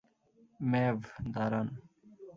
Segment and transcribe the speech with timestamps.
[0.59, 0.99] ম্যাভ,
[1.31, 1.67] দাঁড়ান।